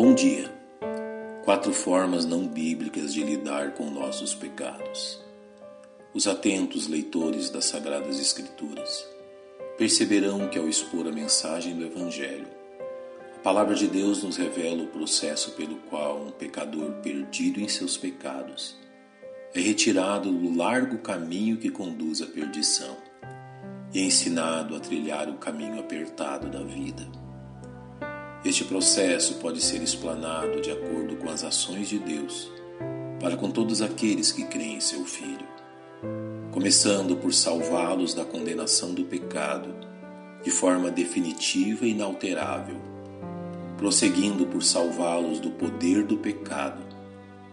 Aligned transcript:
Bom 0.00 0.14
dia. 0.14 0.48
Quatro 1.42 1.72
formas 1.72 2.24
não 2.24 2.46
bíblicas 2.46 3.12
de 3.12 3.20
lidar 3.20 3.72
com 3.72 3.90
nossos 3.90 4.32
pecados. 4.32 5.20
Os 6.14 6.28
atentos 6.28 6.86
leitores 6.86 7.50
das 7.50 7.64
Sagradas 7.64 8.20
Escrituras 8.20 9.04
perceberão 9.76 10.48
que, 10.48 10.56
ao 10.56 10.68
expor 10.68 11.08
a 11.08 11.10
mensagem 11.10 11.76
do 11.76 11.84
Evangelho, 11.84 12.46
a 13.34 13.38
palavra 13.40 13.74
de 13.74 13.88
Deus 13.88 14.22
nos 14.22 14.36
revela 14.36 14.84
o 14.84 14.86
processo 14.86 15.50
pelo 15.56 15.74
qual 15.90 16.22
um 16.22 16.30
pecador 16.30 16.92
perdido 17.02 17.60
em 17.60 17.66
seus 17.66 17.96
pecados 17.96 18.76
é 19.52 19.58
retirado 19.58 20.30
do 20.30 20.56
largo 20.56 20.98
caminho 20.98 21.56
que 21.56 21.70
conduz 21.70 22.22
à 22.22 22.26
perdição 22.26 22.96
e 23.92 23.98
é 23.98 24.02
ensinado 24.04 24.76
a 24.76 24.78
trilhar 24.78 25.28
o 25.28 25.38
caminho 25.38 25.80
apertado 25.80 26.48
da. 26.48 26.57
Este 28.48 28.64
processo 28.64 29.34
pode 29.34 29.60
ser 29.60 29.82
explanado 29.82 30.62
de 30.62 30.70
acordo 30.70 31.16
com 31.16 31.28
as 31.28 31.44
ações 31.44 31.86
de 31.86 31.98
Deus 31.98 32.50
para 33.20 33.36
com 33.36 33.50
todos 33.50 33.82
aqueles 33.82 34.32
que 34.32 34.42
creem 34.44 34.76
em 34.76 34.80
seu 34.80 35.04
Filho, 35.04 35.46
começando 36.50 37.14
por 37.14 37.34
salvá-los 37.34 38.14
da 38.14 38.24
condenação 38.24 38.94
do 38.94 39.04
pecado 39.04 39.68
de 40.42 40.50
forma 40.50 40.90
definitiva 40.90 41.84
e 41.84 41.90
inalterável, 41.90 42.78
prosseguindo 43.76 44.46
por 44.46 44.62
salvá-los 44.62 45.40
do 45.40 45.50
poder 45.50 46.02
do 46.02 46.16
pecado 46.16 46.80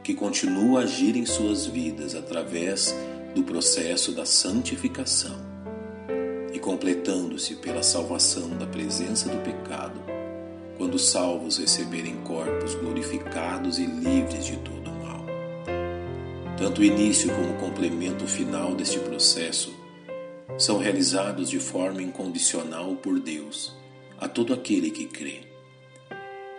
que 0.00 0.14
continua 0.14 0.82
a 0.82 0.82
agir 0.84 1.16
em 1.16 1.26
suas 1.26 1.66
vidas 1.66 2.14
através 2.14 2.94
do 3.34 3.42
processo 3.42 4.12
da 4.12 4.24
santificação 4.24 5.40
e 6.52 6.58
completando-se 6.60 7.56
pela 7.56 7.82
salvação 7.82 8.50
da 8.50 8.64
presença 8.64 9.28
do 9.28 9.42
pecado, 9.42 10.13
quando 10.84 10.98
salvos 10.98 11.56
receberem 11.56 12.16
corpos 12.16 12.74
glorificados 12.74 13.78
e 13.78 13.86
livres 13.86 14.44
de 14.44 14.58
todo 14.58 14.90
mal. 14.92 15.24
Tanto 16.58 16.82
o 16.82 16.84
início 16.84 17.34
como 17.34 17.52
o 17.52 17.56
complemento 17.56 18.26
final 18.26 18.74
deste 18.74 18.98
processo 18.98 19.74
são 20.58 20.76
realizados 20.76 21.48
de 21.48 21.58
forma 21.58 22.02
incondicional 22.02 22.96
por 22.96 23.18
Deus 23.18 23.74
a 24.20 24.28
todo 24.28 24.52
aquele 24.52 24.90
que 24.90 25.06
crê. 25.06 25.40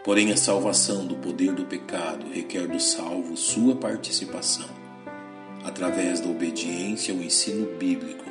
Porém, 0.04 0.32
a 0.32 0.38
salvação 0.38 1.06
do 1.06 1.18
poder 1.18 1.54
do 1.54 1.66
pecado 1.66 2.26
requer 2.34 2.68
do 2.68 2.80
salvo 2.80 3.38
sua 3.38 3.76
participação, 3.76 4.70
através 5.64 6.20
da 6.20 6.30
obediência 6.30 7.14
ao 7.14 7.22
ensino 7.22 7.78
bíblico 7.78 8.26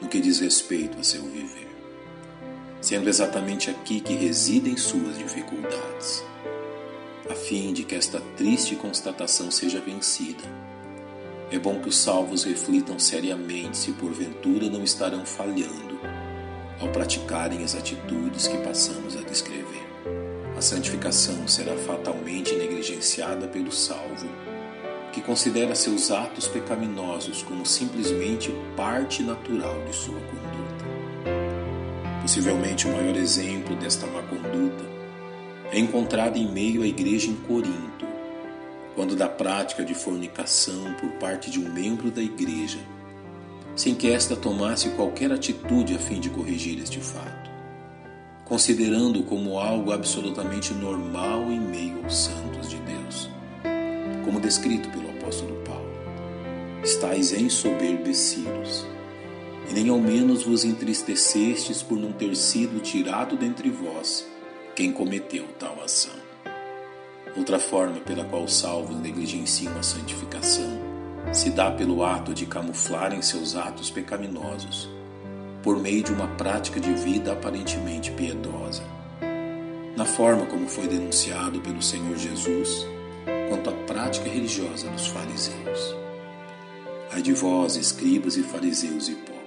no 0.00 0.08
que 0.08 0.18
diz 0.18 0.40
respeito 0.40 0.98
a 0.98 1.04
seu 1.04 1.22
viver, 1.24 1.69
sendo 2.80 3.08
exatamente 3.08 3.70
aqui 3.70 4.00
que 4.00 4.14
residem 4.14 4.76
suas 4.76 5.18
dificuldades, 5.18 6.24
a 7.28 7.34
fim 7.34 7.72
de 7.72 7.84
que 7.84 7.94
esta 7.94 8.20
triste 8.36 8.74
constatação 8.76 9.50
seja 9.50 9.80
vencida. 9.80 10.44
É 11.50 11.58
bom 11.58 11.80
que 11.80 11.88
os 11.88 11.98
salvos 11.98 12.44
reflitam 12.44 12.98
seriamente 12.98 13.76
se 13.76 13.92
porventura 13.92 14.68
não 14.68 14.84
estarão 14.84 15.26
falhando 15.26 16.00
ao 16.80 16.88
praticarem 16.88 17.62
as 17.64 17.74
atitudes 17.74 18.46
que 18.46 18.56
passamos 18.58 19.16
a 19.16 19.20
descrever 19.20 19.90
a 20.60 20.62
santificação 20.62 21.48
será 21.48 21.74
fatalmente 21.74 22.54
negligenciada 22.54 23.48
pelo 23.48 23.72
salvo, 23.72 24.28
que 25.10 25.22
considera 25.22 25.74
seus 25.74 26.10
atos 26.10 26.46
pecaminosos 26.46 27.42
como 27.42 27.64
simplesmente 27.64 28.54
parte 28.76 29.22
natural 29.22 29.82
de 29.86 29.96
sua 29.96 30.20
conduta. 30.20 30.99
Possivelmente 32.30 32.86
o 32.86 32.92
maior 32.92 33.16
exemplo 33.16 33.74
desta 33.74 34.06
má 34.06 34.22
conduta 34.22 34.84
é 35.72 35.80
encontrado 35.80 36.36
em 36.36 36.46
meio 36.46 36.80
à 36.80 36.86
igreja 36.86 37.28
em 37.28 37.34
Corinto, 37.34 38.06
quando 38.94 39.16
da 39.16 39.28
prática 39.28 39.84
de 39.84 39.94
fornicação 39.94 40.94
por 41.00 41.10
parte 41.14 41.50
de 41.50 41.58
um 41.58 41.68
membro 41.68 42.08
da 42.08 42.22
igreja, 42.22 42.78
sem 43.74 43.96
que 43.96 44.12
esta 44.12 44.36
tomasse 44.36 44.90
qualquer 44.90 45.32
atitude 45.32 45.96
a 45.96 45.98
fim 45.98 46.20
de 46.20 46.30
corrigir 46.30 46.80
este 46.80 47.00
fato 47.00 47.50
considerando 48.44 49.24
como 49.24 49.58
algo 49.58 49.92
absolutamente 49.92 50.72
normal 50.72 51.50
em 51.50 51.60
meio 51.60 52.04
aos 52.04 52.16
santos 52.16 52.68
de 52.68 52.76
Deus, 52.76 53.28
como 54.24 54.38
descrito 54.38 54.88
pelo 54.90 55.10
apóstolo 55.10 55.54
Paulo. 55.64 55.90
Estais 56.82 57.32
ensoberbecidos, 57.32 58.86
e 59.70 59.72
nem 59.72 59.88
ao 59.88 59.98
menos 59.98 60.42
vos 60.42 60.64
entristecestes 60.64 61.82
por 61.82 61.96
não 61.96 62.12
ter 62.12 62.34
sido 62.36 62.80
tirado 62.80 63.36
dentre 63.36 63.70
vós 63.70 64.26
quem 64.74 64.92
cometeu 64.92 65.46
tal 65.58 65.80
ação. 65.82 66.14
Outra 67.36 67.58
forma 67.58 68.00
pela 68.00 68.24
qual 68.24 68.42
os 68.42 68.54
salvos 68.54 68.96
negligenciam 68.96 69.78
a 69.78 69.82
santificação 69.82 70.90
se 71.32 71.50
dá 71.50 71.70
pelo 71.70 72.04
ato 72.04 72.34
de 72.34 72.46
camuflarem 72.46 73.22
seus 73.22 73.54
atos 73.54 73.90
pecaminosos 73.90 74.88
por 75.62 75.78
meio 75.78 76.02
de 76.02 76.12
uma 76.12 76.26
prática 76.26 76.80
de 76.80 76.92
vida 76.94 77.32
aparentemente 77.32 78.10
piedosa. 78.12 78.82
Na 79.96 80.04
forma 80.04 80.46
como 80.46 80.68
foi 80.68 80.88
denunciado 80.88 81.60
pelo 81.60 81.82
Senhor 81.82 82.16
Jesus 82.16 82.86
quanto 83.48 83.70
à 83.70 83.72
prática 83.72 84.28
religiosa 84.28 84.88
dos 84.88 85.06
fariseus. 85.08 85.94
Ai 87.12 87.20
de 87.20 87.32
vós, 87.32 87.76
escribas 87.76 88.36
e 88.36 88.42
fariseus 88.42 89.08
hipócritas, 89.08 89.39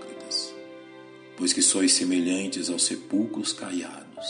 pois 1.37 1.53
que 1.53 1.61
sois 1.61 1.93
semelhantes 1.93 2.69
aos 2.69 2.85
sepulcros 2.85 3.53
caiados, 3.53 4.27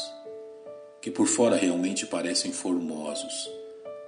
que 1.02 1.12
por 1.12 1.28
fora 1.28 1.56
realmente 1.56 2.06
parecem 2.06 2.52
formosos, 2.52 3.50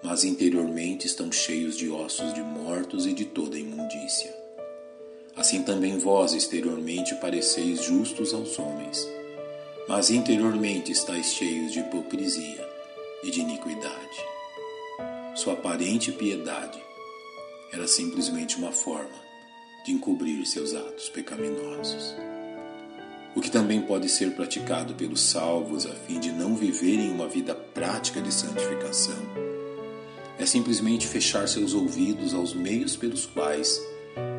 mas 0.03 0.23
interiormente 0.23 1.07
estão 1.07 1.31
cheios 1.31 1.75
de 1.75 1.89
ossos 1.89 2.33
de 2.33 2.41
mortos 2.41 3.05
e 3.05 3.13
de 3.13 3.25
toda 3.25 3.57
imundícia. 3.57 4.33
Assim 5.35 5.63
também 5.63 5.97
vós 5.97 6.33
exteriormente 6.33 7.13
pareceis 7.15 7.83
justos 7.83 8.33
aos 8.33 8.57
homens, 8.57 9.05
mas 9.87 10.09
interiormente 10.09 10.91
estáis 10.91 11.33
cheios 11.33 11.73
de 11.73 11.79
hipocrisia 11.79 12.65
e 13.23 13.31
de 13.31 13.41
iniquidade. 13.41 14.25
Sua 15.35 15.53
aparente 15.53 16.11
piedade 16.13 16.81
era 17.73 17.87
simplesmente 17.87 18.55
uma 18.55 18.71
forma 18.71 19.25
de 19.85 19.91
encobrir 19.91 20.45
seus 20.45 20.73
atos 20.73 21.09
pecaminosos. 21.09 22.15
O 23.35 23.41
que 23.41 23.51
também 23.51 23.81
pode 23.81 24.07
ser 24.07 24.31
praticado 24.31 24.93
pelos 24.93 25.21
salvos 25.21 25.85
a 25.85 25.93
fim 25.93 26.19
de 26.19 26.31
não 26.31 26.55
viverem 26.55 27.11
uma 27.11 27.27
vida 27.27 27.53
prática 27.53 28.21
de 28.21 28.33
santificação 28.33 29.45
é 30.37 30.45
simplesmente 30.45 31.07
fechar 31.07 31.47
seus 31.47 31.73
ouvidos 31.73 32.33
aos 32.33 32.53
meios 32.53 32.95
pelos 32.95 33.25
quais 33.25 33.81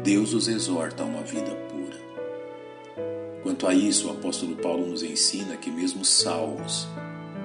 Deus 0.03 0.35
os 0.35 0.47
exorta 0.47 1.03
a 1.03 1.07
uma 1.07 1.23
vida 1.23 1.51
pura. 1.51 1.97
Quanto 3.43 3.67
a 3.67 3.75
isso, 3.75 4.09
o 4.09 4.11
apóstolo 4.11 4.57
Paulo 4.57 4.87
nos 4.87 5.03
ensina 5.03 5.57
que, 5.57 5.71
mesmo 5.71 6.05
salvos, 6.05 6.87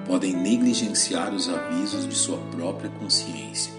podem 0.06 0.34
negligenciar 0.34 1.34
os 1.34 1.48
avisos 1.48 2.06
de 2.06 2.14
sua 2.14 2.38
própria 2.50 2.90
consciência, 2.90 3.72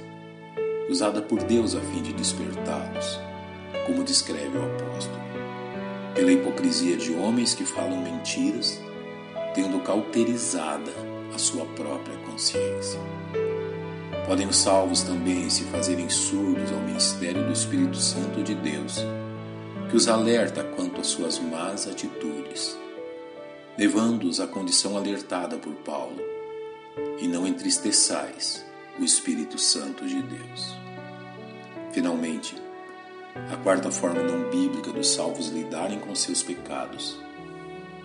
usada 0.89 1.21
por 1.21 1.43
Deus 1.43 1.75
a 1.75 1.81
fim 1.81 2.01
de 2.01 2.13
despertá-los, 2.13 3.19
como 3.85 4.03
descreve 4.03 4.57
o 4.57 4.63
apóstolo, 4.63 5.32
pela 6.23 6.31
hipocrisia 6.31 6.95
de 6.95 7.13
homens 7.13 7.53
que 7.53 7.65
falam 7.65 8.01
mentiras, 8.01 8.79
tendo 9.53 9.77
cauterizada 9.81 10.89
a 11.35 11.37
sua 11.37 11.65
própria 11.65 12.15
consciência. 12.19 12.97
Podem 14.25 14.47
os 14.47 14.55
salvos 14.55 15.03
também 15.03 15.49
se 15.49 15.65
fazerem 15.65 16.09
surdos 16.09 16.71
ao 16.71 16.79
ministério 16.79 17.43
do 17.43 17.51
Espírito 17.51 17.97
Santo 17.97 18.41
de 18.41 18.55
Deus, 18.55 19.05
que 19.89 19.97
os 19.97 20.07
alerta 20.07 20.63
quanto 20.63 21.01
às 21.01 21.07
suas 21.07 21.39
más 21.39 21.89
atitudes, 21.89 22.79
levando-os 23.77 24.39
à 24.39 24.47
condição 24.47 24.95
alertada 24.95 25.57
por 25.57 25.73
Paulo, 25.73 26.21
e 27.19 27.27
não 27.27 27.45
entristeçais 27.45 28.65
o 28.97 29.03
Espírito 29.03 29.57
Santo 29.57 30.07
de 30.07 30.21
Deus. 30.21 30.73
Finalmente, 31.91 32.55
a 33.35 33.57
quarta 33.57 33.91
forma 33.91 34.21
não 34.21 34.49
bíblica 34.49 34.91
dos 34.91 35.09
salvos 35.09 35.49
lidarem 35.49 35.99
com 35.99 36.13
seus 36.15 36.43
pecados 36.43 37.19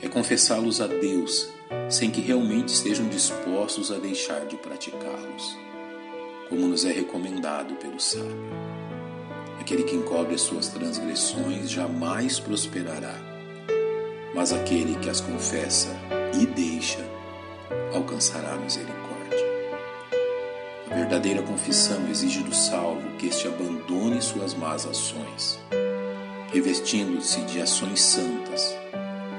é 0.00 0.08
confessá-los 0.08 0.80
a 0.80 0.86
Deus 0.86 1.48
sem 1.88 2.10
que 2.10 2.20
realmente 2.20 2.68
estejam 2.68 3.08
dispostos 3.08 3.90
a 3.90 3.98
deixar 3.98 4.46
de 4.46 4.56
praticá-los 4.56 5.68
como 6.48 6.66
nos 6.66 6.84
é 6.84 6.92
recomendado 6.92 7.74
pelo 7.74 8.00
sábio. 8.00 8.48
Aquele 9.60 9.82
que 9.82 9.94
encobre 9.94 10.34
as 10.34 10.40
suas 10.40 10.68
transgressões 10.68 11.70
jamais 11.70 12.40
prosperará, 12.40 13.14
mas 14.34 14.52
aquele 14.52 14.96
que 14.96 15.10
as 15.10 15.20
confessa 15.20 15.90
e 16.40 16.46
deixa 16.46 17.04
alcançará 17.92 18.56
misericórdia. 18.56 19.07
A 20.90 20.94
verdadeira 20.94 21.42
confissão 21.42 22.08
exige 22.08 22.42
do 22.42 22.54
salvo 22.54 23.10
que 23.18 23.26
este 23.26 23.46
abandone 23.46 24.22
suas 24.22 24.54
más 24.54 24.86
ações, 24.86 25.60
revestindo-se 26.50 27.42
de 27.42 27.60
ações 27.60 28.00
santas, 28.00 28.74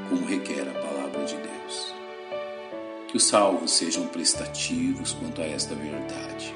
como 0.08 0.28
requer 0.28 0.62
a 0.62 0.80
palavra 0.80 1.26
de 1.26 1.36
Deus. 1.36 1.96
Que 3.08 3.18
os 3.18 3.24
salvos 3.24 3.72
sejam 3.72 4.06
prestativos 4.08 5.14
quanto 5.14 5.42
a 5.42 5.46
esta 5.46 5.74
verdade, 5.74 6.54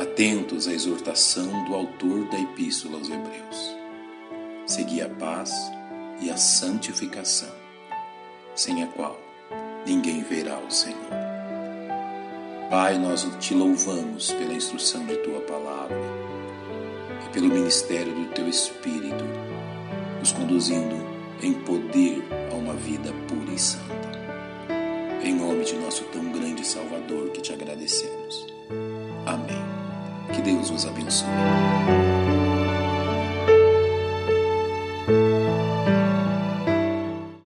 atentos 0.00 0.66
à 0.66 0.72
exortação 0.72 1.64
do 1.66 1.74
autor 1.74 2.28
da 2.28 2.40
Epístola 2.40 2.98
aos 2.98 3.08
Hebreus. 3.08 3.76
Segui 4.66 5.00
a 5.00 5.08
paz 5.08 5.52
e 6.20 6.28
a 6.28 6.36
santificação, 6.36 7.54
sem 8.52 8.82
a 8.82 8.88
qual 8.88 9.16
ninguém 9.86 10.24
verá 10.24 10.58
o 10.58 10.72
Senhor. 10.72 11.35
Pai, 12.70 12.98
nós 12.98 13.28
te 13.38 13.54
louvamos 13.54 14.32
pela 14.32 14.52
instrução 14.52 15.06
de 15.06 15.16
tua 15.18 15.40
palavra 15.40 15.96
e 17.24 17.32
pelo 17.32 17.48
ministério 17.48 18.12
do 18.12 18.26
teu 18.34 18.48
Espírito, 18.48 19.24
nos 20.18 20.32
conduzindo 20.32 20.96
em 21.42 21.52
poder 21.52 22.24
a 22.50 22.54
uma 22.56 22.74
vida 22.74 23.12
pura 23.28 23.52
e 23.52 23.58
santa. 23.58 23.86
Em 25.22 25.34
nome 25.34 25.64
de 25.64 25.76
nosso 25.76 26.02
tão 26.06 26.24
grande 26.32 26.66
Salvador 26.66 27.30
que 27.30 27.40
te 27.40 27.52
agradecemos. 27.52 28.46
Amém. 29.24 29.64
Que 30.34 30.42
Deus 30.42 30.68
os 30.70 30.86
abençoe. 30.86 32.05